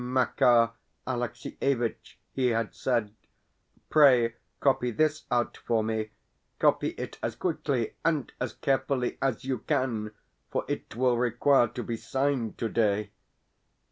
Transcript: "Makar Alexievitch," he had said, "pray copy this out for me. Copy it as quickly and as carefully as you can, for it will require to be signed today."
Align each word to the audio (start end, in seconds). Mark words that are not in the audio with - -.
"Makar 0.03 0.71
Alexievitch," 1.05 2.17
he 2.31 2.47
had 2.47 2.73
said, 2.73 3.13
"pray 3.91 4.33
copy 4.59 4.89
this 4.89 5.25
out 5.29 5.57
for 5.57 5.83
me. 5.83 6.09
Copy 6.57 6.95
it 6.97 7.19
as 7.21 7.35
quickly 7.35 7.93
and 8.03 8.33
as 8.39 8.53
carefully 8.53 9.19
as 9.21 9.45
you 9.45 9.59
can, 9.59 10.09
for 10.49 10.65
it 10.67 10.95
will 10.95 11.17
require 11.19 11.67
to 11.67 11.83
be 11.83 11.97
signed 11.97 12.57
today." 12.57 13.11